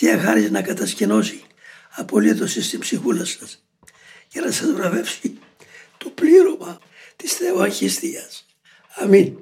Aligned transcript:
Θεία 0.00 0.18
Χάρη 0.18 0.50
να 0.50 0.62
κατασκηνώσει 0.62 1.42
απολύτως 1.90 2.50
στην 2.50 2.80
ψυχούλα 2.80 3.24
σας 3.24 3.64
για 4.28 4.42
να 4.42 4.50
σας 4.50 4.72
βραβεύσει 4.72 5.38
το 5.98 6.08
πλήρωμα 6.10 6.78
της 7.16 7.32
Θεοαχιστίας. 7.32 8.46
Αμήν. 8.94 9.36